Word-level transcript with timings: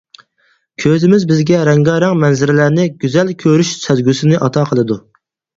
كۆزىمىز 0.83 1.25
بىزگە 1.31 1.59
رەڭگارەڭ 1.69 2.17
مەنزىرىلەرنى، 2.23 2.87
گۈزەل 3.05 3.29
كۆرۈش 3.45 3.75
سەزگۈسىنى 3.85 4.41
ئاتا 4.47 4.69
قىلىدۇ. 4.73 4.99